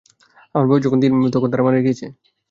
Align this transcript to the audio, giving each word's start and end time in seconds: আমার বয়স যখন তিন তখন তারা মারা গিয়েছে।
আমার 0.55 0.67
বয়স 0.69 0.83
যখন 0.85 0.99
তিন 1.01 1.11
তখন 1.35 1.49
তারা 1.51 1.65
মারা 1.65 1.79
গিয়েছে। 1.85 2.05